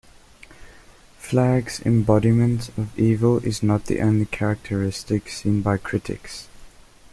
[1.19, 6.47] Flagg's embodiment of evil is not the only characteristic seen by critics.